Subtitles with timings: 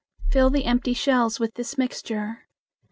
[0.31, 2.47] Fill the empty shells with this mixture.